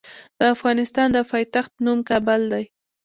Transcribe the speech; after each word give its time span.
د 0.39 0.41
افغانستان 0.55 1.07
د 1.13 1.17
پايتخت 1.31 1.73
نوم 1.85 1.99
کابل 2.09 2.41
دی. 2.53 2.63